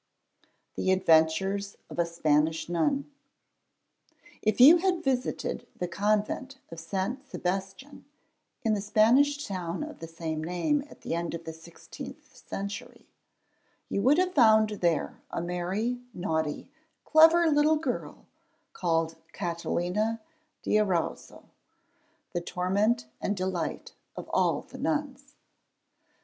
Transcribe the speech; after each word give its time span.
THE 0.73 0.89
ADVENTURES 0.89 1.77
OF 1.87 1.99
A 1.99 2.07
SPANISH 2.07 2.69
NUN 2.69 3.11
If 4.41 4.59
you 4.59 4.77
had 4.77 5.03
visited 5.03 5.67
the 5.75 5.87
convent 5.87 6.57
of 6.71 6.79
St. 6.79 7.23
Sebastian 7.29 8.05
in 8.63 8.73
the 8.73 8.81
Spanish 8.81 9.45
town 9.45 9.83
of 9.83 9.99
the 9.99 10.07
same 10.07 10.43
name 10.43 10.83
at 10.89 11.01
the 11.01 11.13
end 11.13 11.35
of 11.35 11.43
the 11.43 11.53
sixteenth 11.53 12.35
century, 12.35 13.09
you 13.89 14.01
would 14.01 14.17
have 14.17 14.33
found 14.33 14.69
there 14.71 15.21
a 15.29 15.39
merry, 15.39 16.01
naughty, 16.15 16.71
clever 17.05 17.45
little 17.51 17.75
girl 17.77 18.25
called 18.73 19.17
Catalina 19.33 20.19
de 20.63 20.79
Erauso, 20.79 21.43
the 22.33 22.41
torment 22.41 23.05
and 23.21 23.37
delight 23.37 23.93
of 24.15 24.27
all 24.29 24.61
the 24.63 24.79
nuns. 24.79 25.35